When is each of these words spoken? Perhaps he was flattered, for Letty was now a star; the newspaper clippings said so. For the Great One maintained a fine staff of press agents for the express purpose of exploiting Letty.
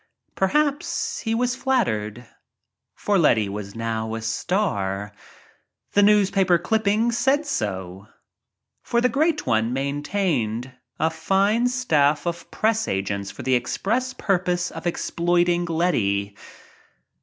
Perhaps 0.33 1.19
he 1.19 1.35
was 1.35 1.55
flattered, 1.55 2.25
for 2.95 3.19
Letty 3.19 3.47
was 3.47 3.75
now 3.75 4.15
a 4.15 4.21
star; 4.23 5.11
the 5.91 6.01
newspaper 6.01 6.57
clippings 6.57 7.15
said 7.15 7.45
so. 7.45 8.07
For 8.81 8.99
the 8.99 9.09
Great 9.09 9.45
One 9.45 9.73
maintained 9.73 10.71
a 10.99 11.11
fine 11.11 11.67
staff 11.67 12.25
of 12.25 12.49
press 12.49 12.87
agents 12.87 13.29
for 13.29 13.43
the 13.43 13.53
express 13.53 14.15
purpose 14.15 14.71
of 14.71 14.87
exploiting 14.87 15.65
Letty. 15.65 16.35